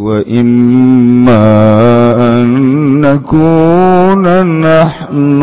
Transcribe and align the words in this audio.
وإما 0.00 1.44
أن 2.32 2.48
نكون 3.00 4.24
نحن 4.60 5.40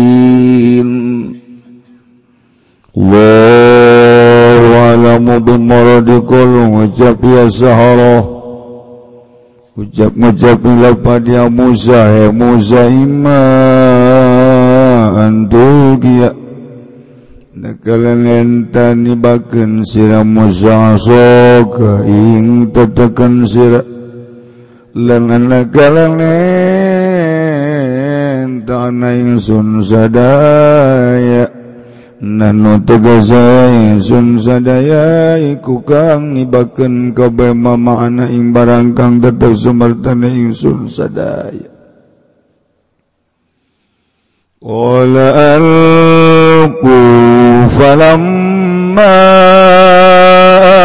الملقين 0.00 0.90
الله 2.98 4.62
أعلم 4.78 5.26
بمردكل 5.38 6.52
وجب 6.74 7.24
يا 7.24 7.48
سهره 7.48 8.40
ucap-ucap 9.80 10.60
lapad 10.82 11.24
ya 11.24 11.48
Musa 11.48 11.96
ya 12.20 12.28
Musa 12.28 12.84
imma 12.84 13.40
antul 15.24 15.96
giya 16.02 16.36
Nakalentani 17.60 19.12
baken 19.20 19.84
sira 19.84 20.24
musaso 20.24 21.68
ka 21.68 22.00
ing 22.08 22.72
tetekan 22.72 23.44
sira. 23.44 23.84
Lengan 24.96 25.52
nakalentana 25.52 26.40
ingsun 29.12 29.84
sadaya 29.84 31.60
Nanu 32.20 32.84
tegasa 32.84 33.72
ingsun 33.72 34.36
sadaya 34.36 35.40
iku 35.40 35.80
kang 35.80 36.36
nibaken 36.36 37.16
kabeh 37.16 37.56
mamana 37.56 38.28
ing 38.28 38.52
barang 38.52 38.92
kang 38.92 39.24
tetep 39.24 39.56
ing 40.28 40.52
sun 40.52 40.84
sadaya. 40.84 41.72
Qala 44.60 45.56
alqu 45.56 47.00
فلما 47.80 49.16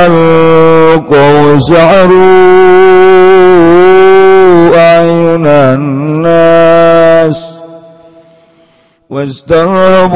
ألقوا 0.06 1.58
سعروا 1.58 2.16
أعين 4.76 5.46
الناس 5.48 7.40
واسترهبوهم 9.10 10.16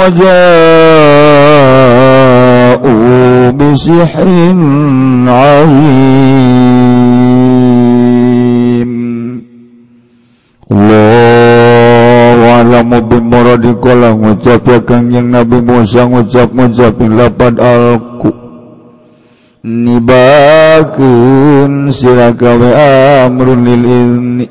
وجاءوا 0.00 0.40
بسحر 3.50 4.28
عظيم. 5.28 6.39
ka 14.70 14.78
Kangjeng 14.86 15.34
Nabi 15.34 15.58
Musa 15.58 16.06
ngucap-ngucapin 16.06 17.18
lapad 17.18 17.58
alku 17.58 18.30
nibakeun 19.66 20.70
sira 21.90 22.30
kawe 22.30 22.70
amrun 23.26 23.66
lil 23.66 23.82
izni 23.82 24.46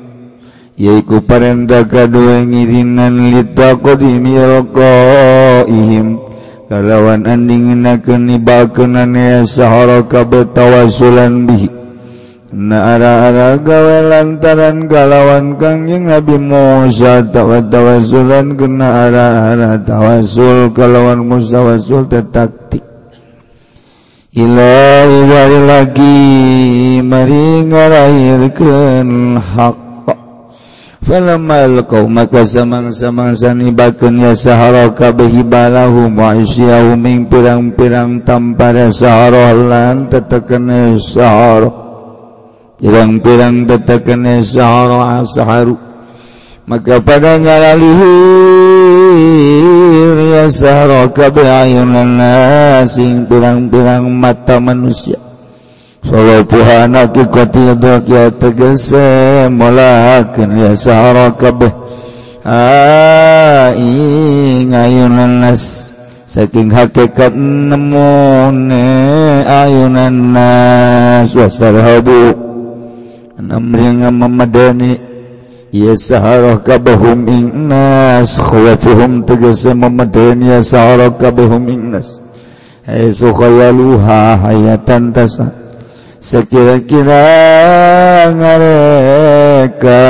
yaiku 0.76 1.24
parentah 1.24 1.88
kadue 1.88 2.44
ngirinan 2.44 3.32
litaqdimi 3.32 4.36
alqaihim 4.36 6.20
kalawan 6.68 7.24
andingenakeun 7.24 8.28
nibakeun 8.28 9.00
ane 9.00 9.48
sahara 9.48 10.04
kabeh 10.04 10.52
tawasulan 10.52 11.48
bihi. 11.48 11.79
naara-ara 12.50 13.62
gawe 13.62 13.98
lantaran 14.10 14.90
galawan 14.90 15.54
Kanyeng 15.54 16.10
Nabi 16.10 16.34
Musa 16.34 17.22
tawatawasulan 17.30 18.58
kena 18.58 19.06
ara-ara 19.06 19.78
tawasul 19.78 20.74
kalawan 20.74 21.22
musawasul 21.22 22.10
tetaktik. 22.10 22.82
Ilahi 24.30 25.58
lagi 25.66 26.18
mari 27.02 27.66
ngarahirkeun 27.66 29.38
hak. 29.38 29.78
Falamal 31.00 31.82
kau 31.90 32.06
maka 32.06 32.46
samang-samang 32.46 33.34
nibakeun 33.34 34.22
ya 34.22 34.36
sahara 34.38 34.94
kabeh 34.94 35.42
balahum 35.42 36.14
wa 36.14 36.38
isyahum 36.38 37.26
pirang-pirang 37.26 38.22
tampara 38.22 38.94
sahara 38.94 39.50
lan 39.50 40.06
tetekene 40.06 41.02
sahara. 41.02 41.89
pirang-pirang 42.80 43.68
tetekenehara 43.68 45.20
asharu 45.20 45.76
maka 46.70 47.02
pada 47.02 47.34
ngalalihi 47.34 48.14
yasara 50.38 51.10
kabayunan 51.10 52.22
sing 52.86 53.26
pirang-pirang 53.26 54.06
mata 54.06 54.62
manusia. 54.62 55.18
Solo 56.06 56.46
puhana 56.46 57.10
ki 57.12 57.26
kotido 57.28 58.00
ki 58.06 58.38
tegese 58.38 59.50
molahakeun 59.50 60.70
yasara 60.70 61.34
kabeh. 61.34 61.74
Aing 62.46 63.90
ayunan 64.72 65.44
nas. 65.44 65.90
Saking 66.30 66.70
hakikat 66.70 67.34
nemune 67.36 68.86
ayunan 69.44 70.32
nas. 70.32 71.36
Wasarhabu 71.36 72.39
namringa 73.40 74.12
memadani 74.12 75.00
ya 75.72 75.96
saharah 75.96 76.60
kabahum 76.60 77.24
ingnas 77.24 78.36
khawafuhum 78.36 79.24
tegese 79.24 79.72
memadani 79.72 80.52
ya 80.52 80.60
saharah 80.60 81.14
kabahum 81.16 81.64
ingnas 81.70 82.20
hai 82.84 83.14
sukhayaluha 83.16 84.36
hayatan 84.44 85.14
tasa 85.16 85.48
sekira-kira 86.20 87.24
mereka 88.36 90.02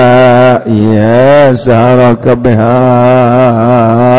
ya 0.67 1.55
saharah 1.55 2.19
kabahum 2.19 4.10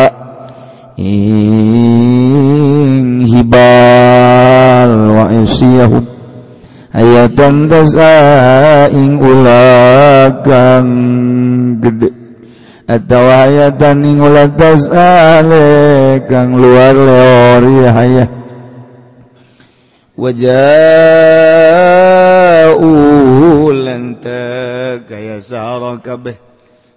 ing 8.92 9.20
ulagang 9.20 10.92
gede. 11.80 12.10
Atauayatan 12.88 14.04
ing 14.04 14.18
ula 14.20 14.52
tasale 14.52 16.20
kang 16.28 16.58
luar 16.58 16.92
leori 16.92 17.88
hayah 17.88 18.42
wajau 20.12 20.52
lan 23.72 24.20
kaya 25.08 25.40
sahara 25.42 25.98
kabeh. 25.98 26.36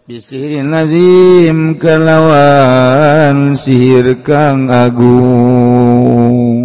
Bisirin 0.05 0.69
lazim 0.69 1.81
kalawan 1.81 3.57
sihir 3.57 4.21
kang 4.21 4.69
agung. 4.69 6.64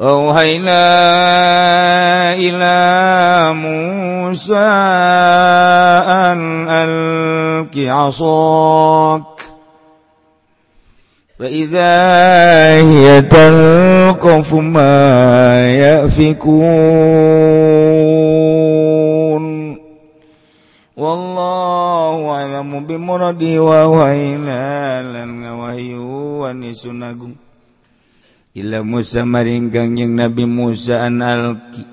وأوحينا 0.00 0.84
إلى 2.34 2.76
موسى 3.56 4.68
أن 6.28 6.68
ألق 6.70 7.74
عصاك 7.92 9.22
فإذا 11.38 11.96
هي 12.80 13.22
تلقف 13.22 14.54
ما 14.54 14.96
يأفكون 15.72 16.56
والله 20.96 22.30
أعلم 22.30 22.86
ووحينا 23.60 25.02
lan 25.12 25.28
ngawahyuan 25.40 26.64
isun 26.64 27.00
agung 27.04 27.45
Ila 28.56 28.80
Musa 28.80 29.28
maringgang 29.28 30.00
yang 30.00 30.16
Nabi 30.16 30.48
Musa 30.48 31.04
an 31.04 31.20
alki. 31.20 31.84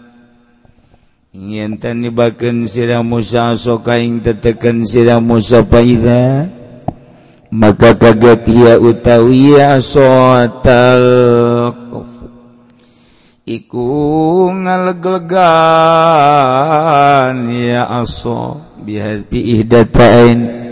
Ingin 1.36 1.76
tanibakan 1.76 2.72
sira 2.72 3.04
Musa 3.04 3.52
sokaing 3.60 4.24
tetekeun 4.24 4.88
sira 4.88 5.20
Musa 5.20 5.68
paida. 5.68 6.48
Maka 7.52 8.00
kaget 8.00 8.48
ia 8.48 8.80
utawi 8.80 9.60
asotal 9.60 11.04
Iku 13.44 14.48
ngaleglegan 14.56 15.44
ya 17.52 17.92
aso. 17.92 18.64
Bihadbi 18.80 19.60
ihdatain 19.60 20.63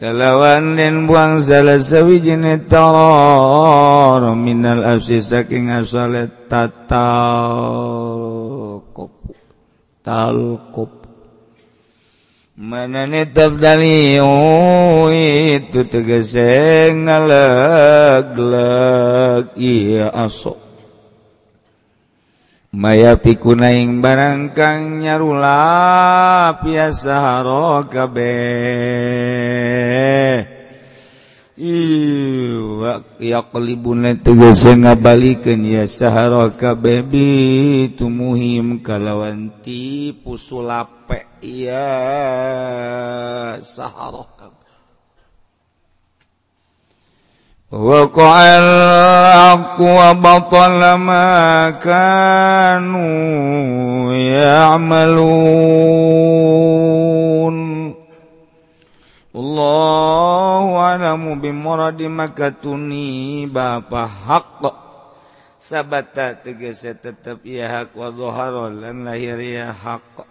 kalawan 0.00 0.80
den 0.80 1.04
buang 1.04 1.44
salah 1.44 1.76
sawijine 1.76 2.64
taror 2.64 4.32
minal 4.32 4.80
afsi 4.80 5.20
saking 5.20 5.68
asale 5.68 6.32
tatal 6.48 7.20
kopu 8.96 9.36
tal 10.00 10.56
kopu 10.72 11.04
manane 12.56 13.28
tabdali 13.28 14.16
oh, 14.24 15.12
itu 15.12 15.84
tegese 15.84 16.92
ngalegleg 16.96 18.32
iya 19.60 20.08
asok. 20.12 20.69
Maya 22.70 23.18
pikunaing 23.18 23.98
barangkang 23.98 25.02
nyarula 25.02 26.54
piasaharo 26.62 27.90
kabeh 27.90 28.30
Iwaqyaqlibuna 31.60 34.16
tegasa 34.22 34.78
ngabalikeun 34.78 35.66
ya 35.66 35.82
sahara 35.90 36.54
kabeh 36.54 37.90
tumuhim 37.98 38.86
kalawan 38.86 39.50
tipu 39.66 40.38
sulape 40.38 41.26
ya 41.42 41.90
sahara 43.60 44.24
kabe 44.38 44.59
وقع 47.70 48.34
الحق 48.42 49.78
وبطل 49.80 50.94
ما 50.94 51.70
كانوا 51.70 53.14
يعملون. 54.12 55.54
الله 59.36 60.76
أعلم 60.76 61.40
بمرض 61.40 62.02
مكتني 62.02 63.46
باب 63.46 64.08
حق 64.26 64.62
سبت 65.58 66.38
تجس 66.44 66.82
تتب 66.82 67.38
يا 67.46 67.78
حق 67.78 67.94
وظهر 67.94 68.68
لن 68.68 69.04
لهير 69.04 69.40
يا 69.40 69.74
حق. 69.84 70.26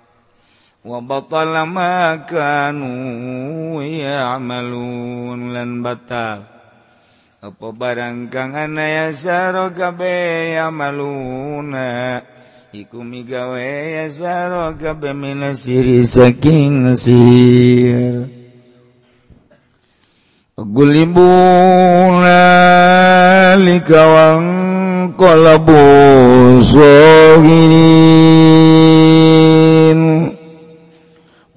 وبطل 0.85 1.62
ما 1.62 2.15
كانوا 2.15 3.83
يعملون. 3.83 5.53
لن 5.53 5.83
بطل. 5.83 6.58
Apa 7.39 7.71
barang 7.71 8.27
kang 8.27 8.51
anayasaro 8.51 9.71
kabe 9.71 10.59
yamaluna 10.59 12.19
Iku 12.75 13.00
migawe 13.00 13.95
yasaro 13.95 14.75
kabe 14.75 15.15
minasiri 15.15 16.03
saking 16.03 16.91
sir. 17.00 18.27
Gulibuna 20.59 22.44
likawang 23.56 25.15
kolabu 25.15 25.80
sohirin 26.59 27.80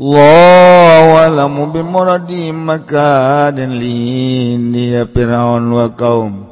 Waalamu 0.02 1.70
bimuradi 1.70 2.50
maka 2.50 3.54
dan 3.54 3.78
linia 3.78 5.06
Firaun 5.06 5.70
wa 5.70 5.94
kaum. 5.94 6.42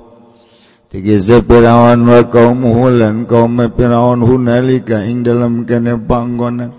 Tegese 0.87 1.43
Firaun 1.43 2.07
wa 2.07 2.31
kaum 2.31 2.63
hulan 2.63 3.27
kaum 3.27 3.59
Firaun 3.75 4.23
hunalika 4.23 5.03
ing 5.03 5.27
dalam 5.27 5.67
kene 5.67 5.99
panggonan. 5.99 6.71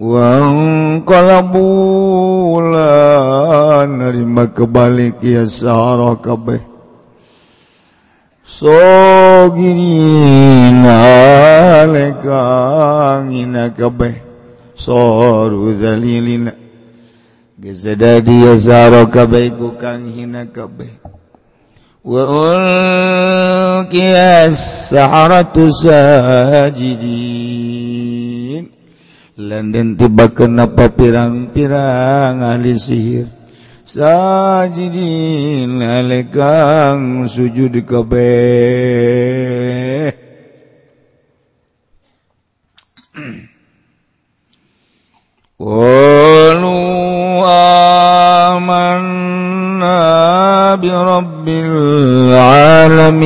Wang 0.00 1.04
kalabu 1.04 2.56
lan 2.72 4.00
nerima 4.00 4.48
kebalik 4.48 5.20
ya 5.20 5.44
sarah 5.44 6.16
kabeh. 6.24 6.64
So 8.48 8.72
gini 9.52 10.72
naleka 10.72 12.40
ngina 13.28 13.76
kabeh. 13.76 14.27
soru 14.78 15.74
dalilina 15.74 16.54
gezada 17.58 18.22
dia 18.22 18.54
zaro 18.54 19.10
kabeh 19.10 19.50
ku 19.58 19.74
kang 19.74 20.06
hina 20.06 20.46
kabeh 20.46 20.94
wa 22.06 22.22
ulqiyas 23.82 24.94
saharatu 24.94 25.66
sajidin 25.82 27.10
landen 29.34 29.98
tiba 29.98 30.30
kenapa 30.30 30.94
pirang-pirang 30.94 32.38
ahli 32.38 32.78
sihir 32.78 33.26
sajidin 33.82 35.82
alekang 35.82 37.26
sujud 37.26 37.74
kabeh 37.82 39.18
قالوا 45.58 47.42
آمنا 48.54 49.98
برب 50.78 51.46
العالمين. 51.50 53.18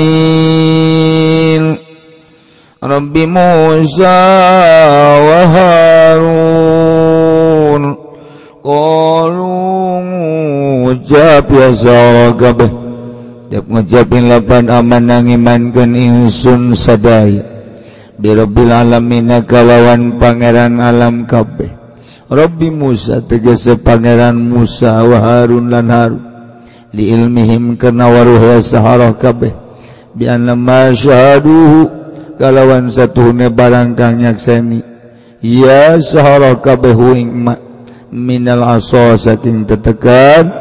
رب 2.84 3.18
موسى 3.18 4.20
وهارون. 5.28 6.62
قالوا 8.64 10.00
ngucap 10.88 11.52
ya 11.52 11.68
saragabah 11.68 12.72
Tiap 13.52 13.68
ngucapin 13.68 14.32
lapan 14.32 14.72
aman 14.72 15.04
nang 15.04 15.28
imankan 15.28 15.92
insun 15.92 16.72
sadaya 16.72 17.44
Birabil 18.16 18.72
alamin 18.72 19.28
kalawan 19.44 20.16
pangeran 20.16 20.80
alam 20.80 21.28
kabeh 21.28 21.81
Robbi 22.32 22.72
Musa 22.72 23.20
tegese 23.20 23.76
Pangeran 23.76 24.40
Musa 24.40 25.04
wa 25.04 25.20
Harun 25.20 25.68
lan 25.68 25.92
Harun. 25.92 26.24
Li 26.96 27.12
ilmihim 27.12 27.76
kana 27.76 28.08
waruh 28.08 28.56
sahara 28.64 29.12
kabeh. 29.12 29.52
Bi 30.16 30.32
anna 30.32 30.56
syahaduhu 30.96 31.92
kalawan 32.40 32.88
satuhune 32.88 33.52
barang 33.52 33.92
kang 33.92 34.16
nyakseni 34.20 34.80
ya 35.44 36.00
sahara 36.00 36.56
kabeh 36.56 36.96
ing 37.16 37.32
ma 37.32 37.56
minal 38.12 38.62
asasatin 38.76 39.64
tetekan 39.64 40.52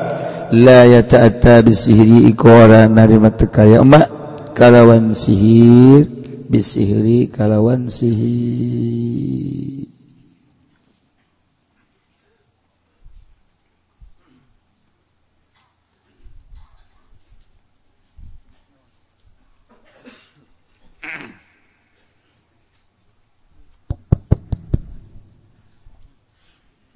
la 0.56 0.88
yata'atta 0.88 1.64
bisihri 1.64 2.28
ikora 2.32 2.88
narima 2.88 3.32
tekaya 3.32 3.84
ma 3.84 4.08
kalawan 4.56 5.14
sihir 5.16 6.08
bisihri 6.48 7.28
kalawan 7.32 7.88
sihir. 7.92 9.91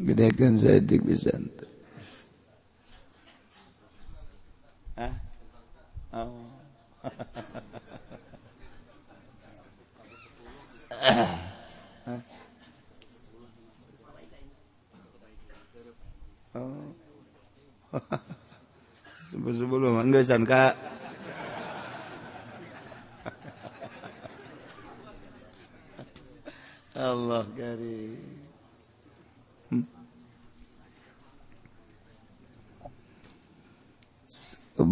gedekan 0.05 0.61
seetik 0.61 1.01
pisan 1.01 1.49
Hah? 4.95 5.11
Oh. 6.15 6.47
oh. 16.55 16.87
Sebelum-sebelum 19.27 19.99
enggak 19.99 20.23
san 20.23 20.47
Kak. 20.47 20.79
Allah 26.95 27.43
karim. 27.59 28.14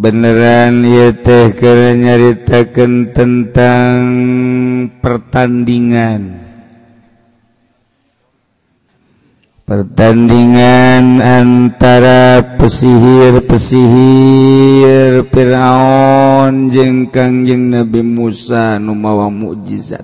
beneran 0.03 0.83
ia 0.83 1.15
teh 1.15 1.55
karena 1.55 1.95
nyaritakan 1.95 3.15
tentang 3.15 4.03
pertandingan. 4.99 6.43
Pertandingan 9.63 11.23
antara 11.23 12.43
pesihir-pesihir 12.59 15.23
Firaun 15.31 16.67
jeung 16.67 17.07
Kangjeng 17.07 17.71
Nabi 17.71 18.03
Musa 18.03 18.75
nu 18.83 18.91
mawa 18.91 19.31
mukjizat. 19.31 20.03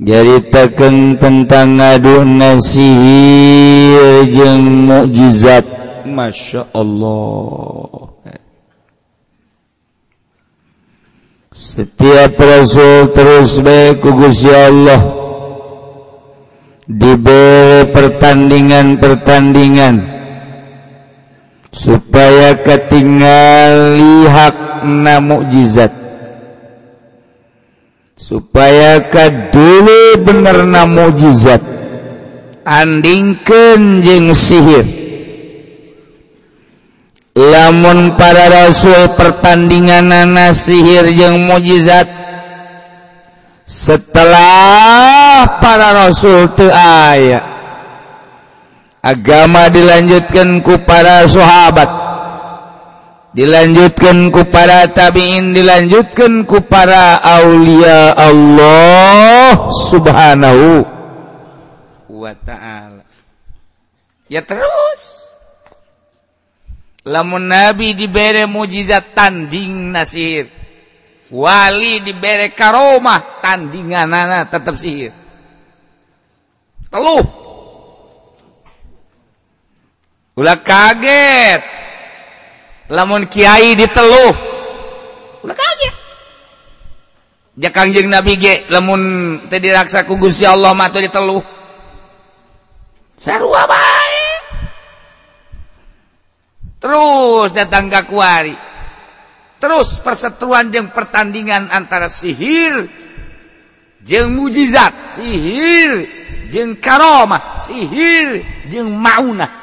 Jaritakan 0.00 1.20
tentang 1.20 1.76
ngadu 1.76 2.24
nasihir 2.24 4.24
jeung 4.32 4.88
mukjizat. 4.88 5.79
Masya 6.06 6.70
Allah. 6.76 8.10
Setiap 11.50 12.38
Rasul 12.38 13.10
terus 13.10 13.58
baik 13.58 14.06
Gusya 14.06 14.70
Allah. 14.70 15.02
Diberi 16.86 17.90
pertandingan-pertandingan. 17.90 20.22
Supaya 21.70 22.58
ketinggal 22.58 23.94
lihat 23.98 24.82
na 24.86 25.18
mukjizat. 25.22 25.90
Supaya 28.14 29.10
kadulu 29.10 30.22
benerna 30.22 30.86
mukjizat. 30.86 31.62
Andingkan 32.62 34.06
jeng 34.06 34.30
sihir. 34.34 34.99
lamun 37.34 38.18
para 38.18 38.50
rasul 38.50 39.14
pertandingan 39.14 40.10
nana 40.10 40.50
sihir 40.50 41.06
jeung 41.14 41.46
mukjizat 41.46 42.08
setelah 43.66 45.46
para 45.62 46.06
rasul 46.06 46.50
teu 46.58 46.70
aya 46.74 47.42
agama 48.98 49.70
dilanjutkan 49.70 50.58
ku 50.60 50.74
para 50.82 51.22
sahabat 51.30 51.90
dilanjutkan 53.30 54.34
ku 54.34 54.42
para 54.50 54.90
tabiin 54.90 55.54
dilanjutkan 55.54 56.42
ku 56.50 56.66
para 56.66 57.22
aulia 57.22 58.10
Allah 58.18 59.70
subhanahu 59.70 60.98
wa 62.20 62.34
ta'ala. 62.36 63.02
Ya 64.28 64.44
terus. 64.44 65.19
lamun 67.06 67.48
nabi 67.48 67.96
diberre 67.96 68.44
mukjizat 68.44 69.16
tanding 69.16 69.94
nasir. 69.94 70.48
Wali 71.30 72.02
diberre 72.02 72.50
karomah 72.50 73.38
tandingan 73.38 74.10
nana 74.10 74.50
tetap 74.50 74.74
sihir. 74.74 75.14
Teluh 76.90 77.22
ulah 80.34 80.58
kaget. 80.58 81.62
Lamun 82.90 83.30
Kyai 83.30 83.78
diteluh. 83.78 84.34
Ulah 85.46 85.54
kaget. 85.54 85.94
Jakangjeng 87.60 88.10
nabi 88.10 88.34
ge 88.34 88.66
lamun 88.74 89.02
tadi 89.46 89.70
raksa 89.70 90.02
ku 90.02 90.18
Gusti 90.18 90.42
Allah 90.42 90.74
mah 90.74 90.90
diteluh. 90.90 91.44
Sarua 93.20 93.68
bae 93.68 93.99
terus 96.80 97.52
datang 97.52 97.92
Gakwari 97.92 98.56
terus 99.60 100.00
persetuan 100.00 100.72
yang 100.72 100.88
pertandingan 100.90 101.68
antara 101.68 102.08
sihir 102.08 102.88
jeng 104.00 104.32
mukjizat 104.32 105.20
sihir 105.20 106.20
jeng 106.50 106.82
karomah 106.82 107.62
sihir 107.62 108.42
jeng 108.66 108.90
maunah. 108.90 109.62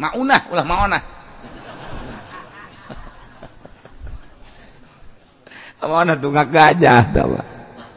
Maunah 0.00 0.48
ulah 0.48 0.64
maunah 0.64 1.04
maunah 5.84 6.16
tunggak 6.16 6.48
gajah 6.48 7.12
tahu 7.12 7.36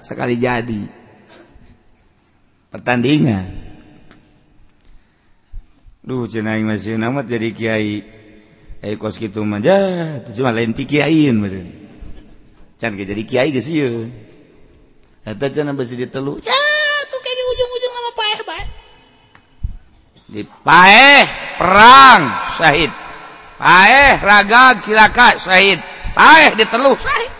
sekali 0.03 0.35
jadi. 0.35 0.83
Pertandingan. 2.67 3.71
Duh 6.03 6.27
cina 6.27 6.59
masih 6.59 6.99
nama 6.99 7.23
jadi 7.23 7.55
kiai. 7.55 8.03
Eh 8.83 8.99
kos 8.99 9.15
gitu 9.15 9.47
manja, 9.47 9.71
itu 10.19 10.43
cuma 10.43 10.51
lain 10.51 10.75
pikiain 10.75 11.31
meren. 11.31 11.71
Can 12.75 12.99
ke 12.99 13.07
jadi 13.07 13.23
kiai 13.23 13.55
geus 13.55 13.71
ieu. 13.71 14.11
Eta 15.23 15.47
cenah 15.47 15.71
besi 15.71 15.95
ditelu. 15.95 16.35
Ya, 16.43 16.59
tuh 17.07 17.19
kayaknya 17.23 17.43
ujung-ujung 17.47 17.93
nama 17.95 18.11
paeh 18.11 18.39
bae. 18.43 18.63
Di 20.27 20.43
paeh 20.43 21.23
perang 21.55 22.21
syahid. 22.59 22.91
Paeh 23.55 24.19
ragag 24.19 24.83
cilaka 24.83 25.39
syahid. 25.39 25.79
Paeh 26.11 26.51
ditelu 26.59 26.91
syahid. 26.99 27.31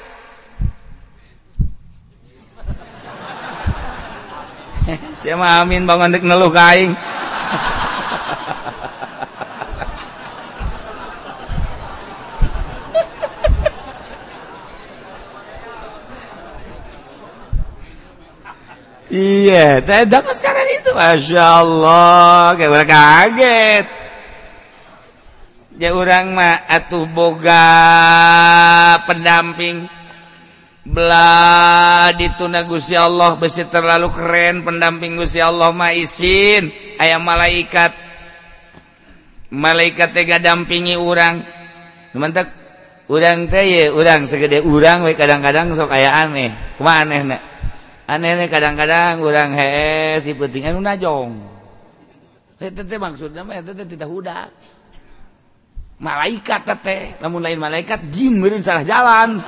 Siapa 5.19 5.59
amin 5.59 5.83
bangun 5.83 6.15
dek 6.15 6.23
neluh 6.23 6.55
kaing. 6.55 6.95
iya 19.13 19.77
tedang 19.85 20.25
sekarang 20.33 20.65
itu. 20.73 20.89
Masya 20.89 21.43
Allah 21.61 22.57
kayak 22.57 22.71
orang 22.73 22.89
kaget. 22.89 23.85
Ya 25.77 25.89
orang 25.93 26.33
mah 26.33 26.65
atuh 26.65 27.05
boga 27.05 27.65
pendamping. 29.05 29.85
Belah 30.83 32.11
dituna 32.17 32.65
Gusti 32.65 32.97
Allah 32.97 33.39
besi 33.39 33.63
terlalu 33.69 34.09
keren 34.11 34.65
pendamping 34.65 35.13
Gusti 35.13 35.37
Allah 35.37 35.69
mah 35.69 35.93
isin. 35.93 36.73
Ayam 36.97 37.21
malaikat. 37.21 37.93
Malaikat 39.53 40.09
tega 40.17 40.41
dampingi 40.41 40.97
orang. 40.97 41.45
Mantap 42.17 42.49
urang 43.13 43.45
teh 43.45 43.93
urang 43.93 44.25
segede 44.25 44.65
urang 44.65 45.05
we 45.05 45.13
kadang-kadang 45.13 45.77
sok 45.77 45.93
aya 45.93 46.25
aneh. 46.25 46.49
Kumaha 46.77 47.05
aneh 47.05 47.21
nak 47.25 47.52
aneh 48.07 48.49
kadang-kadang 48.51 49.23
kurang 49.23 49.55
he 49.55 50.19
si 50.19 50.35
penting 50.35 50.67
anu 50.71 50.79
najong. 50.83 51.31
Tete 52.59 52.95
maksud 52.95 53.35
namanya 53.35 53.63
tete 53.71 53.83
tidak 53.83 54.07
hudak 54.07 54.47
malaikat 55.99 56.63
tete 56.63 57.19
namun 57.19 57.43
lain 57.43 57.59
malaikat 57.59 58.11
jin 58.11 58.39
meureun 58.39 58.63
salah 58.63 58.83
jalan. 58.83 59.39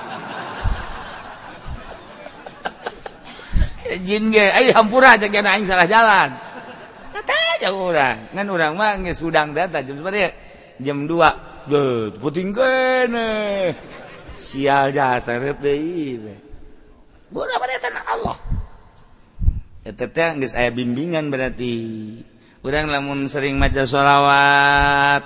Jin 3.86 4.34
ge 4.34 4.50
ayo 4.50 4.74
hampura 4.74 5.14
aja 5.14 5.30
kena 5.30 5.56
aing 5.56 5.70
salah 5.70 5.86
jalan. 5.86 6.34
Kata 7.14 7.34
aja 7.62 7.70
urang. 7.70 8.34
Ngan 8.34 8.48
urang 8.50 8.74
mah 8.74 8.98
geus 8.98 9.22
sudang 9.22 9.54
data 9.54 9.86
jam 9.86 10.02
sabaraha 10.02 10.34
jam 10.82 11.06
2 11.06 11.56
Duh, 11.66 12.14
puting 12.22 12.54
kene. 12.54 13.74
Sial 14.38 14.94
jasa 14.94 15.42
deui 15.42 16.22
Bukan 17.34 17.50
apa 17.50 17.66
tanah 17.82 18.04
Allah. 18.06 18.38
saya 20.50 20.70
bimbingan 20.74 21.30
berarti. 21.30 21.78
Udang 22.66 22.90
lamun 22.90 23.30
sering 23.30 23.62
maca 23.62 23.86
sholawat. 23.86 25.22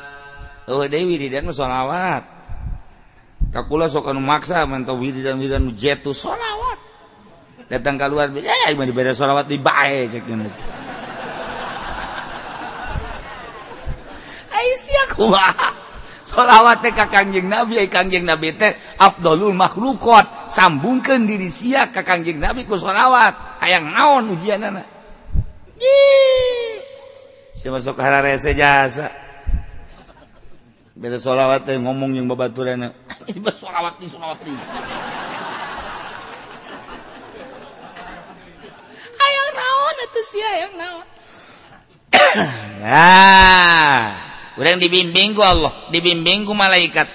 Oh 0.68 0.84
dewi 0.84 1.16
di 1.16 1.32
dan 1.32 1.48
sholawat. 1.48 2.28
Kakula 3.56 3.88
sok 3.88 4.12
anu 4.12 4.20
maksa 4.20 4.68
mantau 4.68 5.00
wiridan-wiridan 5.00 5.64
nu 5.64 5.72
jetu 5.72 6.12
sholawat. 6.12 6.76
Datang 7.72 7.96
keluar 7.96 8.28
eh 8.36 8.76
mah 8.76 8.84
dibere 8.84 9.16
sholawat 9.16 9.48
di 9.48 9.62
bae 9.62 10.10
cek 10.10 10.26
dina 10.26 10.50
Aisyah 14.50 15.06
kumaha 15.16 15.79
sholawat 16.30 16.86
ka 16.94 17.10
Kangjeng 17.10 17.50
Nabi 17.50 17.90
Kangjeng 17.90 18.22
Nabi 18.22 18.54
teh 18.54 18.78
afdolul 19.02 19.58
makhlukot. 19.58 20.46
Sambungkeun 20.46 21.26
diri 21.26 21.50
sia 21.50 21.90
ka 21.90 22.06
Kangjeng 22.06 22.38
Nabi 22.38 22.70
ku 22.70 22.78
sholawat 22.78 23.60
hayang 23.66 23.90
naon 23.90 24.38
ujianana? 24.38 24.86
Si 27.58 27.66
masuk 27.68 27.98
hararese 27.98 28.54
jasa. 28.54 29.10
Beda 30.94 31.18
sholawat 31.18 31.66
teh 31.66 31.80
ngomong 31.82 32.14
yang 32.14 32.30
babaturan 32.30 32.94
iba 33.40 33.52
sholawat 33.56 33.98
di 33.98 34.06
sholawat 34.06 34.40
di. 34.46 34.52
Hayang 39.18 39.50
naon 39.58 39.96
atuh 40.06 40.26
sia 40.30 40.48
hayang 40.54 40.76
naon. 40.78 41.08
Ya. 42.80 44.16
orang 44.60 44.84
dibimbingku 44.84 45.40
Allah 45.40 45.72
dibimbingku 45.88 46.52
malaikat. 46.52 47.08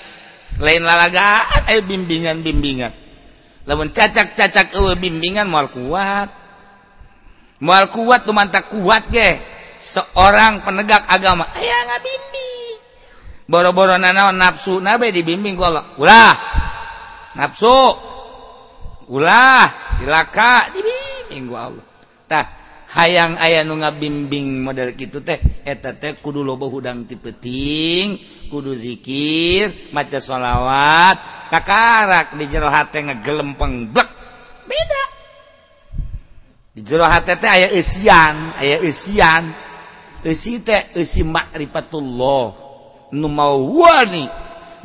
Lain 0.65 0.81
lalagaan 0.81 1.69
eh 1.69 1.83
bimbingan-bimbingan. 1.85 2.93
Lamun 3.69 3.93
cacak-cacak 3.93 4.73
eueuh 4.77 4.97
bimbingan 4.97 5.45
moal 5.45 5.69
kuat. 5.69 6.33
Moal 7.61 7.93
kuat 7.93 8.25
tuh 8.25 8.33
mantak 8.33 8.73
kuat 8.73 9.09
ge. 9.13 9.41
Seorang 9.77 10.65
penegak 10.65 11.05
agama 11.11 11.45
aya 11.53 11.79
ngabimbing. 11.91 12.77
Boro-boro 13.45 14.01
nanaon 14.01 14.41
nafsu 14.41 14.81
nabe 14.81 15.13
dibimbing 15.13 15.59
ku 15.59 15.65
Allah. 15.67 15.85
Ulah 16.01 16.35
nafsu. 17.37 17.77
Ulah 19.11 19.69
silaka 20.01 20.73
dibimbing 20.73 21.51
ku 21.51 21.55
Allah. 21.59 21.85
Tah 22.25 22.64
hayang 22.95 23.35
aya 23.43 23.67
nu 23.67 23.83
ngabimbing 23.83 24.63
model 24.63 24.95
gitu 24.95 25.19
teh 25.21 25.43
eta 25.67 25.99
teh 25.99 26.15
kudu 26.23 26.47
loba 26.47 26.71
hudang 26.71 27.11
ti 27.11 27.19
peting 27.19 28.15
kudu 28.47 28.71
zikir 28.79 29.91
maca 29.91 30.23
sholawat 30.23 31.19
kakarak 31.51 32.35
di 32.39 32.47
jero 32.47 32.71
hate 32.71 33.03
ngegelempeng 33.03 33.91
blek. 33.95 34.11
Beda. 34.65 35.03
Di 36.75 36.81
jero 36.83 37.07
hate 37.07 37.35
teh 37.39 37.51
aya 37.51 37.69
eusian 37.75 38.55
aya 38.59 38.83
eusian. 38.83 39.45
Eusi 40.25 40.65
teh 40.65 40.97
eusi 40.97 41.21
makrifatullah 41.21 42.47
nu 43.13 43.29
mawa 43.29 43.61
wani 43.61 44.25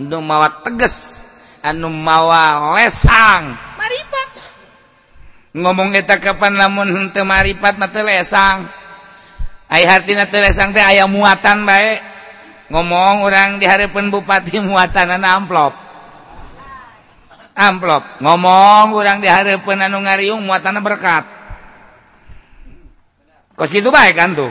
nu 0.04 0.20
mawa 0.20 0.66
tegas 0.66 1.24
anu 1.64 1.88
mawa 1.88 2.76
lesang. 2.76 3.69
ngomong 5.54 5.98
eta 5.98 6.22
kapan 6.22 6.54
lamun 6.58 6.94
henteu 6.94 7.26
maripat 7.26 7.82
mah 7.82 7.90
teu 7.90 8.06
lesang. 8.06 8.70
Aya 9.70 9.86
hartina 9.98 10.26
teu 10.30 10.42
lesang 10.42 10.74
teh 10.74 10.82
aya 10.82 11.10
muatan 11.10 11.66
bae. 11.66 12.02
Ngomong 12.70 13.26
orang 13.26 13.58
di 13.58 13.66
hareupeun 13.66 14.14
bupati 14.14 14.62
muatanana 14.66 15.42
amplop. 15.42 15.74
Amplop. 17.58 18.22
Ngomong 18.22 18.94
orang 18.94 19.18
di 19.22 19.30
hareupeun 19.30 19.82
anu 19.82 20.06
ngariung 20.06 20.46
muatanana 20.46 20.86
berkat. 20.86 21.26
Kos 23.58 23.74
itu 23.76 23.90
baik 23.92 24.16
kan 24.16 24.38
tuh? 24.38 24.48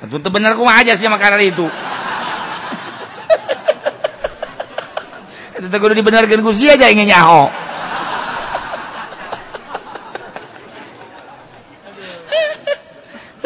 Itu 0.00 0.18
tuh 0.18 0.32
bener 0.32 0.56
kumah 0.56 0.80
aja 0.80 0.96
sih 0.96 1.06
makanan 1.06 1.44
itu? 1.44 1.68
Itu 5.60 5.68
tuh 5.68 5.76
kudu 5.76 5.92
dibenerkeun 5.92 6.40
ku 6.40 6.50
aja 6.50 6.88
ingin 6.88 7.12
nyaho. 7.12 7.52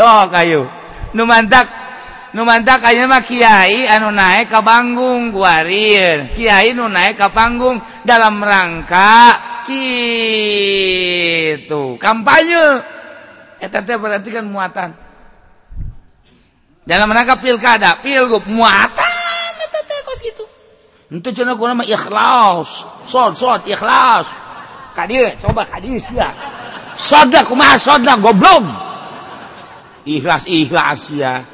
dok 0.04 0.36
kayu 0.36 0.68
numantak 1.16 1.64
numantak 2.36 2.84
mah 3.08 3.24
kiai 3.24 3.88
anu 3.88 4.12
naik 4.12 4.52
ka 4.52 4.60
panggung 4.60 5.32
guarir 5.32 6.28
kiai 6.36 6.76
nu 6.76 6.92
naik 6.92 7.16
ka 7.16 7.32
panggung 7.32 7.80
dalam 8.04 8.36
rangka 8.44 9.40
gitu 9.64 9.96
kampanye. 11.96 12.84
Eta 13.64 13.80
teh 13.80 13.96
berarti 13.96 14.28
kan 14.28 14.44
muatan. 14.44 14.92
Dalam 16.84 17.08
rangka 17.08 17.40
pilkada 17.40 17.96
pilgub 18.04 18.44
muatan 18.44 19.52
eta 19.64 19.80
teh 19.88 19.98
kos 20.04 20.20
gitu. 20.20 20.44
Itu 21.16 21.32
cenah 21.32 21.56
kuna 21.56 21.80
mah 21.80 21.88
ikhlas. 21.88 22.84
Sod 23.08 23.40
sod 23.40 23.64
ikhlas. 23.64 24.28
Kadir 24.92 25.32
coba 25.40 25.64
kadieu 25.64 25.96
ya. 26.12 26.28
Sodak 27.00 27.48
kumaha 27.48 27.80
sodak 27.80 28.20
goblok 28.20 28.83
ikhlas 30.08 30.48
ikhlas 30.48 31.12
ya. 31.12 31.44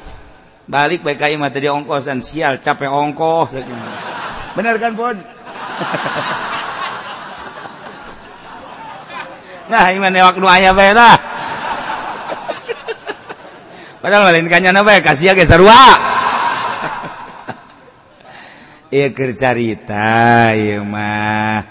Balik 0.67 1.03
PKI 1.03 1.35
mah 1.35 1.51
tadi 1.51 1.67
ongkosan 1.67 2.23
sial 2.23 2.59
capek 2.63 2.87
ongkos. 2.87 3.51
Bener 4.55 4.75
kan 4.79 4.95
Bon? 4.95 5.17
Nah 9.71 9.87
ini 9.87 10.03
waktu 10.03 10.47
ayah 10.59 10.75
bayar 10.75 10.95
lah. 10.99 11.15
Padahal 14.03 14.33
kanya 14.33 14.73
kanyana 14.73 14.81
kasih 14.99 15.31
ya 15.31 15.33
geser 15.37 15.61
sarua. 15.61 15.83
Iya 18.91 19.07
kercarita, 19.15 20.51
iya 20.51 20.83
mah. 20.83 21.63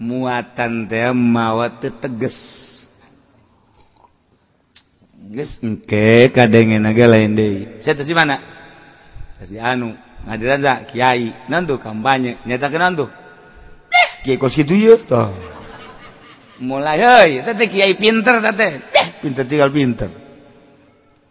Muatan 0.00 0.88
teh 0.88 1.12
mawat 1.12 1.84
teges. 2.00 2.71
Geus 5.32 5.64
engke 5.64 6.28
kadengen 6.28 6.84
naga 6.84 7.08
lain 7.08 7.32
deui. 7.32 7.80
Saya 7.80 7.96
tuh 7.96 8.04
mana? 8.12 8.36
Si 9.40 9.56
anu 9.56 9.96
ngadiran 10.28 10.60
za 10.60 10.84
kiai 10.84 11.32
nantu 11.48 11.80
kampanye 11.80 12.36
nyata 12.44 12.68
ke 12.68 12.76
nantu. 12.76 13.08
Eh 13.88 14.08
kiai 14.28 14.36
kos 14.36 14.52
kitu 14.52 14.76
ye. 14.76 14.94
toh. 15.08 15.32
Mulai 16.60 17.00
heuy, 17.00 17.40
teh 17.48 17.64
kiai 17.64 17.96
pinter 17.96 18.44
teh. 18.44 18.76
Eh 18.92 19.06
pinter 19.24 19.48
tinggal 19.48 19.72
pinter. 19.72 20.12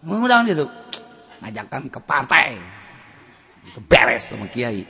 Mengundang 0.02 0.50
itu, 0.50 0.66
ngajakkan 1.46 1.94
ke 1.94 2.02
partai. 2.02 2.58
Beres 3.86 4.34
sama 4.34 4.50
kiai. 4.50 4.82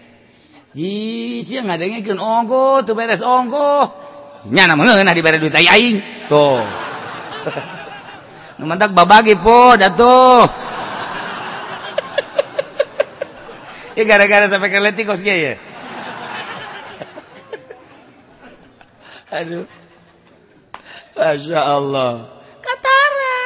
Ji 0.71 1.43
sia 1.43 1.67
ngadengekeun 1.67 2.15
ongko 2.15 2.87
tuh 2.87 2.95
beres 2.95 3.19
ongko. 3.19 3.91
Nyana 4.55 4.79
mana 4.79 5.11
di 5.11 5.19
beres 5.19 5.43
duit 5.43 5.51
aing. 5.51 5.99
Tuh. 6.31 6.63
mantap 8.61 8.93
babagi 8.93 9.33
pod 9.37 9.81
atuh 9.81 10.45
ya 13.97 14.03
gara-gara 14.05 14.47
sampai 14.47 14.69
keleti 14.69 15.03
kosnya 15.03 15.33
ya? 15.35 15.53
Aduh. 19.41 19.65
Masya 21.21 21.61
Allah. 21.61 22.25
Katara. 22.63 23.37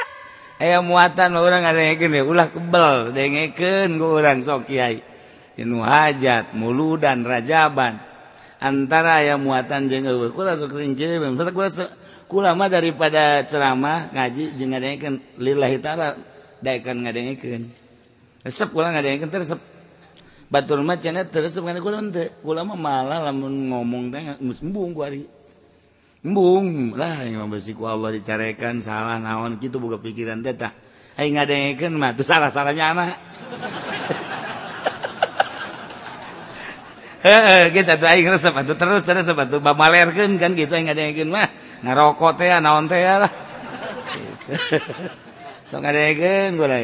Ayah 0.63 0.79
muatan 0.79 1.35
orang 1.35 1.67
ada 1.67 1.83
yang 1.83 1.99
gini 1.99 2.23
Ulah 2.23 2.47
kebel 2.47 3.11
Dengekin 3.11 3.99
ke 3.99 4.05
orang 4.05 4.39
sok 4.45 4.71
kiai. 4.71 5.03
Inu 5.59 5.83
hajat 5.83 6.55
Muludan 6.55 7.27
Rajaban. 7.27 7.99
Antara 8.63 9.19
ayah 9.19 9.35
muatan 9.35 9.91
jengel 9.91 10.31
Kulah 10.31 10.55
sok 10.55 10.79
rinci 10.79 11.19
Kulah 11.19 11.71
sok 11.71 12.04
mah 12.31 12.69
daripada 12.69 13.45
ceramah 13.45 14.09
ngaji 14.09 14.57
jeung 14.57 14.73
ngadengkeun 14.73 15.15
lillahi 15.37 15.77
taala 15.77 16.17
daekan 16.57 17.05
ngadengkeun 17.05 17.69
resep 18.45 18.69
kula 18.69 18.93
ngadengkeun 18.93 19.29
teh 19.29 19.41
resep. 19.41 19.59
Batur 20.45 20.85
mah 20.85 21.01
cenah 21.01 21.25
teu 21.29 21.41
resep 21.41 21.61
kula 21.61 22.01
teu 22.09 22.29
kula 22.45 22.61
mah 22.65 22.77
malah 22.77 23.19
lamun 23.29 23.69
ngomong 23.69 24.13
teh 24.13 24.21
geus 24.41 24.61
embung 24.65 24.93
ku 24.93 25.01
ari. 25.05 25.25
Embung 26.25 26.97
lah 26.97 27.21
yang 27.21 27.45
besiku 27.53 27.85
Allah 27.85 28.09
dicarekan 28.17 28.81
salah 28.81 29.21
naon 29.21 29.61
gitu 29.61 29.77
buka 29.77 30.01
pikiran 30.01 30.41
teta 30.41 30.73
Ayo 31.21 31.29
ngadengkeun 31.37 31.93
mah 31.93 32.17
tuh 32.17 32.25
salah 32.25 32.49
salahnya 32.49 32.97
anak 32.97 33.13
Heeh, 37.25 37.73
gitu 37.73 37.93
tuh 37.93 38.09
aing 38.09 38.25
resep 38.25 38.53
atuh 38.57 38.73
terus 38.73 39.05
terus 39.05 39.29
atuh 39.29 39.61
bamalerkeun 39.61 40.41
kan 40.41 40.57
gitu 40.57 40.73
aing 40.73 40.89
ngadengkeun 40.89 41.29
mah 41.29 41.45
ngarokok 41.85 42.33
teh 42.41 42.49
naon 42.57 42.89
teh 42.89 43.05
lah 43.05 43.33
so 45.69 45.77
ngadegeun 45.77 46.57
gula 46.57 46.77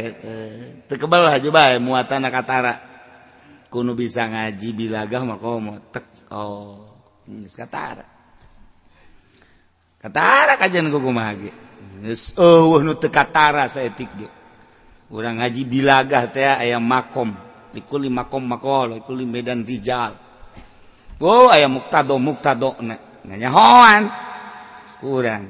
teu 0.86 0.96
kebal 1.02 1.26
haju 1.34 1.50
bae 1.50 1.82
muatan 1.82 2.30
katara 2.30 2.92
kuno 3.72 3.96
bisa 3.96 4.28
ngaji 4.28 4.70
bilagah 4.76 5.24
mah 5.24 5.40
komo 5.40 5.80
tek. 5.96 6.28
Oh 6.36 6.92
geus 7.24 7.56
katara. 7.56 8.04
Katara 9.96 10.60
kajian 10.60 10.92
ku 10.92 11.00
kumaha 11.00 11.34
ge? 11.40 11.52
Geus 12.04 12.36
oh, 12.36 12.76
eueuh 12.76 12.84
nu 12.84 13.00
teu 13.00 13.08
katara 13.08 13.72
saeutik 13.72 14.12
ge. 14.20 14.28
Urang 15.08 15.40
ngaji 15.40 15.64
bilagah 15.64 16.28
teh 16.28 16.44
aya 16.44 16.76
makom. 16.84 17.32
Likuli 17.72 18.12
makom 18.12 18.44
makol 18.44 19.00
likuli 19.00 19.24
medan 19.24 19.64
rijal. 19.64 20.20
Oh, 21.22 21.48
aya 21.48 21.72
muktado 21.72 22.20
muktado 22.20 22.76
na, 22.84 23.00
nanya 23.24 23.50
hoan. 23.54 24.04
kurang. 25.02 25.50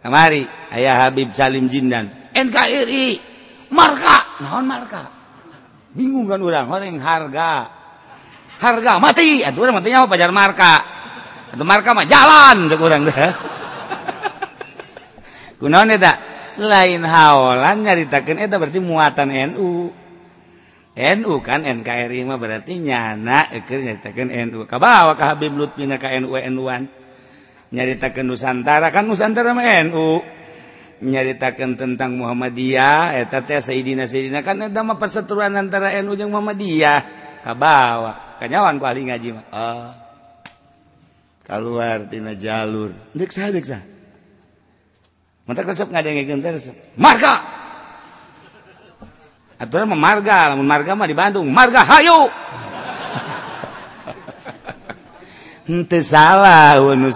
Kamari 0.00 0.48
ayaah 0.72 1.06
Habib 1.06 1.30
Salim 1.36 1.68
Jindan. 1.68 2.08
NKRI 2.32 3.20
marka. 3.70 4.40
Naon 4.40 4.64
marka? 4.64 5.04
Bingung 5.92 6.24
kan 6.24 6.40
orang 6.40 6.66
orang 6.72 6.96
harga. 6.96 7.68
Harga 8.58 8.92
mati. 8.98 9.44
Atuh 9.44 9.60
orang 9.68 9.84
matinya 9.84 10.08
apa 10.08 10.12
pajar 10.16 10.32
marka. 10.32 10.74
Atau 11.52 11.64
marka 11.64 11.92
mah 11.92 12.08
jalan 12.08 12.68
cek 12.68 12.80
orang 12.80 13.08
dah 13.08 13.16
kunaon 15.60 15.92
eta? 15.96 16.12
Lain 16.58 17.06
haolan 17.06 17.86
nyaritakeun 17.86 18.42
eta 18.42 18.58
berarti 18.58 18.82
muatan 18.82 19.30
NU 19.54 19.94
NU 20.98 21.32
kan 21.38 21.62
NKRI 21.62 22.26
mah 22.26 22.34
berarti 22.34 22.82
nyana 22.82 23.46
keur 23.62 23.80
nyaritakeun 23.86 24.28
NU 24.50 24.66
kabawa 24.66 25.14
ka 25.14 25.32
Habib 25.32 25.54
Lutfi 25.54 25.86
ka 25.96 26.10
NU 26.18 26.34
NU-an 26.34 26.97
nyaritakan 27.74 28.24
Nusantara 28.24 28.88
kan 28.92 29.04
Nusantara 29.08 29.52
NU 29.84 30.24
nyaritakan 30.98 31.78
tentang 31.78 32.18
Muhammadiyah 32.18 33.16
eta 33.22 33.44
teh 33.46 33.62
Sayyidina 33.62 34.10
Sayyidina 34.10 34.42
kan 34.42 34.58
eta 34.64 34.82
mah 34.82 34.98
perseteruan 34.98 35.54
antara 35.54 35.94
NU 36.02 36.18
jeung 36.18 36.32
Muhammadiyah. 36.34 37.00
Kabawa 37.46 38.38
kanyawan 38.42 38.82
paling 38.82 39.14
ngaji 39.14 39.28
mah. 39.34 39.46
Ah. 39.54 39.58
Oh. 39.58 39.90
keluar 41.48 42.04
tina 42.12 42.36
jalur. 42.36 42.92
Deuk 43.16 43.32
sah 43.32 43.48
deuk 43.48 43.64
sah. 43.64 43.80
Mentak 45.48 45.64
resep 45.64 45.88
ngadengekeun 45.88 46.44
teh 46.44 46.52
resep. 46.52 46.76
Marga! 47.00 47.40
Aturan 49.56 49.88
mah 49.88 49.98
marga 49.98 50.52
lamun 50.52 50.68
marga 50.68 50.92
mah 50.92 51.08
di 51.08 51.16
Bandung. 51.16 51.48
Marga 51.48 51.82
hayu! 51.88 52.28
ente 55.68 56.00
salah 56.00 56.80
nu 56.96 57.12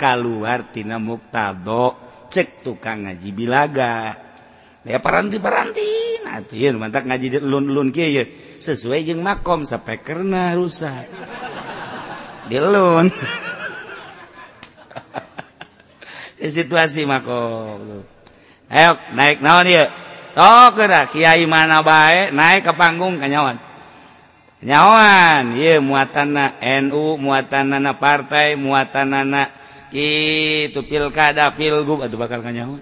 kaluar 0.00 0.72
tina 0.72 0.96
muktado 0.96 1.94
cek 2.32 2.64
tukang 2.64 3.04
ngaji 3.06 3.30
bilaga. 3.36 4.16
Ya 4.86 5.02
paranti 5.02 5.36
paranti 5.42 5.84
atuh 6.24 6.56
ya 6.56 6.72
mantak 6.74 7.04
ngaji 7.06 7.42
lun 7.42 7.68
lun 7.70 7.90
kieu 7.92 8.22
ya 8.22 8.24
sesuai 8.58 9.04
jeung 9.06 9.20
makom 9.20 9.68
sampai 9.68 10.00
karena 10.00 10.56
rusak. 10.56 11.06
Di 12.48 12.58
lun. 12.58 13.06
Di 16.40 16.48
situasi 16.52 17.04
makom 17.04 18.16
ayo 18.70 18.98
naik 19.14 19.38
naon 19.42 19.66
ya 19.70 19.84
Oh 20.36 20.68
kira 20.76 21.08
kiai 21.08 21.48
mana 21.48 21.80
baik 21.80 22.36
naik 22.36 22.68
ke 22.68 22.72
panggung 22.76 23.16
kanyawan 23.16 23.56
nyawan 24.64 25.56
ye 25.58 25.80
muatan 25.80 26.36
NU 26.86 27.20
muatanana 27.20 27.96
partai 28.00 28.56
muatanana 28.56 29.52
itu 29.92 30.80
pilkada 30.84 31.52
pilgub 31.56 32.04
atau 32.04 32.16
bakal 32.20 32.40
kanyawan 32.40 32.80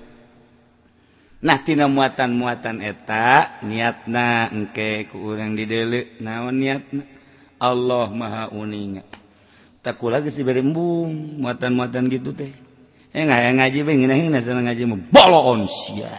nah 1.45 1.61
tina 1.61 1.91
muatan 1.91 2.35
muatan 2.35 2.81
eta 2.81 3.61
niatna 3.61 4.49
engke 4.49 5.07
ku 5.13 5.21
urang 5.35 5.53
didele 5.53 6.17
naon 6.25 6.57
niatna? 6.57 7.15
Allah 7.65 8.09
maha 8.11 8.45
uninga. 8.53 9.05
Tak 9.85 10.01
lagi 10.09 10.33
si 10.33 10.41
berembung 10.41 11.41
muatan 11.41 11.77
muatan 11.77 12.09
gitu 12.09 12.33
teh. 12.33 12.53
Eh 13.15 13.23
nggak 13.23 13.61
ngaji 13.61 13.79
pengen 13.85 14.11
ngaji 14.33 14.51
ngaji 14.53 14.83
mau 14.89 14.99
boloon 15.13 15.69
sia. 15.69 16.13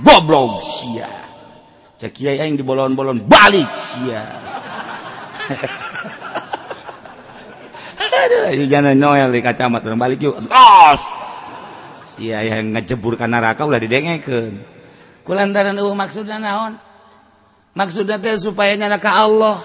Goblok 0.00 0.60
sia. 0.60 1.23
Kiai 1.94 2.42
aing 2.42 2.58
di 2.58 2.66
bolon-bolon 2.66 3.22
balik 3.24 3.70
sia. 3.78 4.22
Aduh, 8.24 8.66
jangan 8.66 8.98
noel 8.98 9.30
di 9.30 9.40
kacamat 9.40 9.86
urang 9.86 10.00
balik 10.00 10.18
yuk. 10.20 10.36
Tos. 10.50 11.02
Sia 12.04 12.42
yang 12.42 12.74
ngejebur 12.74 13.14
ka 13.14 13.30
neraka 13.30 13.64
ulah 13.64 13.78
didengekeun. 13.78 14.58
Kulantaran 15.24 15.78
eueuh 15.78 15.96
maksudna 15.96 16.36
naon? 16.36 16.76
Maksudna 17.74 18.20
teh 18.20 18.36
supaya 18.36 18.76
nyana 18.76 19.00
ka 19.00 19.24
Allah. 19.24 19.56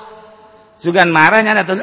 Sugan 0.80 1.12
marah 1.12 1.44
nyana 1.44 1.68
teh. 1.68 1.76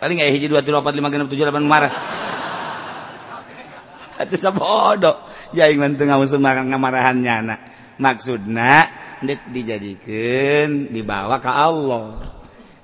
Paling 0.00 0.22
aya 0.22 0.32
hiji 0.32 0.48
dua 0.48 0.64
tilu 0.64 0.80
opat 0.80 0.96
lima 0.96 1.12
genep 1.12 1.28
tujuh 1.28 1.44
delapan 1.44 1.68
marah. 1.68 1.92
Atuh 4.22 4.40
sabodo. 4.40 5.20
Ya 5.54 5.68
aing 5.68 5.78
mah 5.78 5.92
teu 5.94 6.08
ngawusul 6.08 6.40
marahan 6.40 7.20
nyana. 7.20 7.60
Maksudna 8.00 9.03
dek 9.26 9.40
dijadikan 9.50 10.92
dibawa 10.92 11.40
ke 11.40 11.50
Allah. 11.50 12.20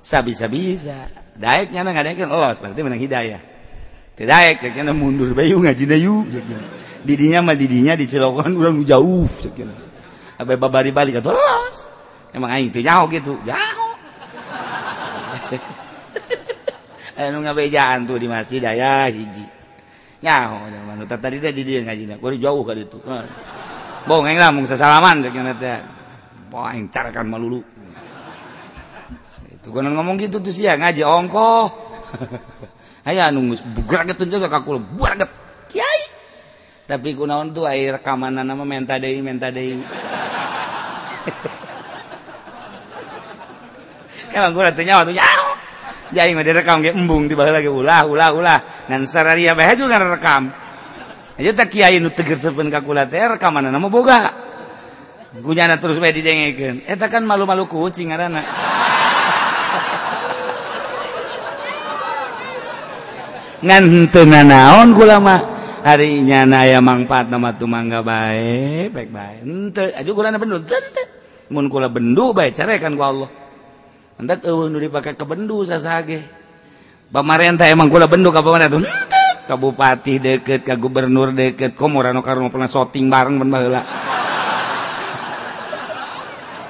Sabisa-bisa 0.01 1.05
daeknya 1.37 1.85
nggak 1.85 2.05
daekin 2.13 2.29
Allah 2.29 2.57
berarti 2.57 2.81
menang 2.81 3.01
hidayah. 3.01 3.41
Tidak 4.17 4.27
daek 4.27 4.61
ceknya 4.61 4.93
mundur 4.93 5.33
bayu 5.33 5.61
ngaji 5.61 5.83
dayu 5.87 6.25
didinya 7.01 7.41
mah 7.41 7.57
didinya 7.57 7.97
dicelokan 7.97 8.53
orang 8.53 8.85
jauh 8.85 9.25
ceknya 9.25 9.73
abe 10.37 10.57
babari 10.57 10.93
balik 10.93 11.21
atau 11.21 11.33
los 11.33 11.89
emang 12.33 12.53
aing 12.53 12.69
teh 12.73 12.85
jauh 12.85 13.09
gitu 13.09 13.37
jauh. 13.45 13.93
Anu 17.21 17.45
ngabejaan 17.45 18.09
tuh 18.09 18.17
di 18.17 18.25
masjid 18.25 18.57
daya 18.57 19.05
hiji. 19.09 19.45
Nyaho 20.21 20.69
zaman 20.69 21.05
tadi 21.05 21.37
tadi 21.41 21.61
dia 21.65 21.81
ngaji 21.85 22.03
nak 22.09 22.21
jauh 22.21 22.61
kali 22.65 22.85
itu 22.85 22.97
bohong 24.01 24.25
yang 24.33 24.41
lah 24.41 24.49
sesalaman 24.65 25.21
ceknya 25.21 25.53
nanti 25.53 25.69
salaman 26.51 26.91
carakan 26.91 27.25
melulu 27.31 27.63
itu 29.47 29.69
kan 29.71 29.87
ngomong 29.87 30.19
gitu 30.19 30.43
tuh 30.43 30.51
sih 30.51 30.67
ya 30.67 30.75
ngaji 30.75 31.05
ongko 31.07 31.71
ayo 33.07 33.23
nunggu 33.31 33.55
bugar 33.71 34.03
gitu 34.03 34.27
aja 34.27 34.51
kakul 34.51 34.83
bugar 34.83 35.15
kiai. 35.71 36.03
Tapi 36.89 37.15
kunaon 37.15 37.55
tuh 37.55 37.63
air 37.71 37.95
rekaman 37.95 38.35
nama 38.35 38.67
menta 38.67 38.99
dei 38.99 39.23
menta 39.23 39.47
dei. 39.47 39.79
Emang 44.35 44.51
gue 44.51 44.63
nyawa 44.63 45.07
tuh 45.07 45.15
nyawa 45.15 45.55
jadi 46.11 46.35
mah 46.35 46.43
direkam 46.43 46.83
ge 46.83 46.91
embung 46.91 47.31
tiba 47.31 47.47
lagi 47.47 47.71
ulah 47.71 48.03
ulah 48.03 48.35
ulah. 48.35 48.59
Ngan 48.91 49.07
sararia 49.07 49.55
bae 49.55 49.79
juga 49.79 49.95
rekam. 49.95 50.51
Aja 51.39 51.51
tak 51.55 51.71
kiai 51.71 52.03
nu 52.03 52.11
teger 52.11 52.35
sepen 52.35 52.67
ka 52.67 52.83
kula 52.83 53.07
teh 53.07 53.23
nama 53.23 53.87
boga 53.87 54.40
punyana 55.39 55.79
terus 55.79 55.95
baik 56.03 56.19
didengekan 56.19 56.83
eta 56.83 57.07
eh, 57.07 57.09
kan 57.09 57.23
malu-malu 57.23 57.71
kucing 57.71 58.11
arana 58.11 58.43
ngantena 63.63 64.43
naon 64.43 64.91
kulama 64.91 65.39
hari 65.87 66.19
nyana 66.19 66.67
aya 66.67 66.83
mangpat 66.83 67.31
nama 67.31 67.55
tumangga 67.55 68.03
bae 68.03 68.91
baik 68.91 69.09
bae 69.13 69.39
ente 69.47 69.95
aja 69.95 70.11
kurana 70.11 70.35
bendu 70.35 70.59
tente 70.67 71.21
mun 71.51 71.67
kula 71.67 71.91
bendu 71.91 72.31
bae 72.31 72.55
carekan 72.55 72.95
ku 72.95 73.03
Allah. 73.03 73.29
Hendak 74.15 74.47
eueuh 74.47 74.71
nu 74.71 74.79
dipake 74.79 75.19
ke 75.19 75.25
bendu 75.27 75.67
sasage. 75.67 76.23
Pamarentah 77.11 77.67
emang 77.67 77.91
kula 77.91 78.07
bendu 78.07 78.31
ka 78.31 78.39
pamarentah 78.39 78.79
ente. 78.79 79.19
Ka 79.45 79.59
bupati 79.59 80.23
deket 80.23 80.63
ka 80.63 80.79
gubernur 80.79 81.35
deket 81.35 81.75
komorano 81.75 82.23
karena 82.23 82.47
pernah 82.47 82.71
syuting 82.71 83.11
bareng 83.11 83.35
ben 83.35 83.51
baheula. 83.51 84.10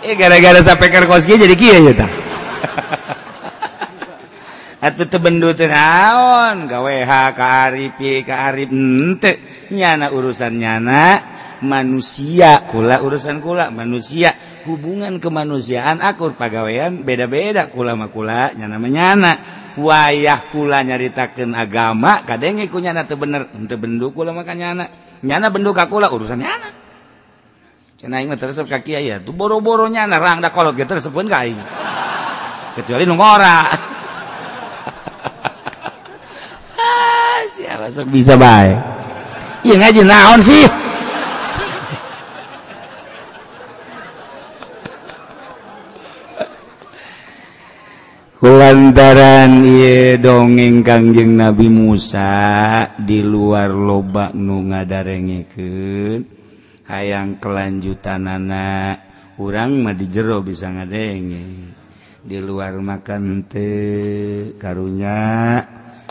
eh 0.02 0.18
gara-gara 0.18 0.60
sampai 0.62 0.90
koski 1.06 1.38
jadi 1.38 1.56
kia 1.56 1.78
ya 1.78 1.94
ta 1.94 2.08
atuh 4.82 5.06
teu 5.06 5.22
naon? 5.70 6.66
Ka 6.66 6.82
ka 7.38 7.46
Arif 7.70 8.02
ka 8.26 8.36
Arif. 8.50 8.74
Hmm, 8.74 9.14
Henteu 9.14 9.38
nyana 9.72 10.10
urusan 10.10 10.58
nyana 10.58 11.22
manusia 11.62 12.66
kula 12.66 13.06
urusan 13.06 13.40
kula 13.40 13.70
manusia. 13.70 14.34
Hubungan 14.66 15.18
kemanusiaan 15.22 16.02
akur 16.06 16.38
pagawean 16.38 17.02
beda-beda 17.06 17.70
kula 17.70 17.98
mah 17.98 18.10
kula 18.14 18.54
nyana 18.54 18.78
menyana 18.78 19.32
wayah 19.78 20.38
kula 20.54 20.86
nyaritakeun 20.86 21.58
agama 21.58 22.22
kadenge 22.26 22.66
ku 22.66 22.82
nyana 22.82 23.06
teu 23.06 23.22
bener. 23.22 23.54
Henteu 23.54 23.78
bendu 23.78 24.10
kula 24.10 24.34
mah 24.34 24.46
nyana. 24.50 24.90
Nyana 25.22 25.54
bendu 25.54 25.78
ka 25.78 25.86
kula 25.86 26.10
urusan 26.10 26.42
nyana. 26.42 26.71
Cenah 28.02 28.34
tersep 28.34 28.66
ka 28.66 28.82
kiai 28.82 29.14
ya. 29.14 29.22
Tu 29.22 29.30
boro-boronya 29.30 30.10
narang 30.10 30.42
da 30.42 30.50
kolot 30.50 30.74
ge 30.74 30.90
tersepeun 30.90 31.30
ka 31.30 31.46
aing. 31.46 31.62
Kecuali 32.74 33.06
nungora. 33.06 33.70
Ah, 36.82 37.46
siapa 37.46 37.94
sok 37.94 38.10
bisa 38.10 38.34
baik? 38.42 38.82
Ieu 39.70 39.78
ngaji 39.78 40.02
naon 40.02 40.42
sih? 40.42 40.66
Kulantaran 48.42 49.62
iya 49.62 50.18
dongeng 50.18 50.82
Kangjeng 50.82 51.38
Nabi 51.38 51.70
Musa 51.70 52.90
di 52.98 53.22
luar 53.22 53.70
loba 53.70 54.34
nu 54.34 54.66
ngadarengikeun 54.74 56.41
hayang 56.92 57.40
kelanjutan 57.40 58.28
anak 58.28 59.08
kurang 59.40 59.80
mah 59.80 59.96
di 59.96 60.12
jero 60.12 60.44
bisa 60.44 60.68
ngadenge 60.68 61.72
di 62.22 62.38
luar 62.38 62.78
makan 62.78 63.48
te 63.48 63.72
karunya. 64.60 65.64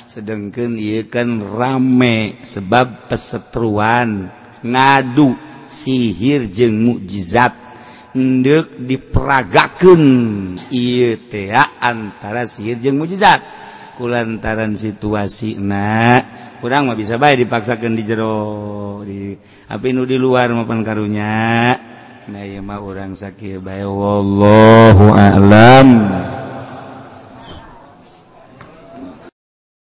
Sedangkan 0.03 0.75
ia 0.75 1.07
kan 1.07 1.39
rame 1.39 2.43
sebab 2.43 3.07
pesetruan 3.07 4.27
ngadu 4.65 5.39
sihir 5.71 6.51
jeng 6.51 6.83
mukjizat. 6.83 7.55
Ndek 8.11 8.83
diperagakan 8.91 10.03
iya 10.75 11.15
teh 11.15 11.55
antara 11.79 12.43
sihir 12.43 12.83
jeng 12.83 12.99
mukjizat. 12.99 13.39
Kulantaran 13.95 14.75
situasi 14.75 15.61
nak 15.63 16.50
kurang 16.61 16.93
mah 16.93 16.95
bisa 16.95 17.17
baik 17.17 17.49
dipaksakan 17.49 17.97
di 17.97 18.03
jero 18.05 18.37
di 19.01 19.33
api 19.73 19.89
nu 19.97 20.05
di 20.05 20.21
luar 20.21 20.53
maupun 20.53 20.85
karunya. 20.85 21.73
Nah 22.31 22.45
ya 22.45 22.61
mah 22.61 22.85
orang 22.85 23.17
sakit 23.17 23.65
baik 23.65 23.89
wallahu 23.89 25.17
a'lam. 25.17 25.89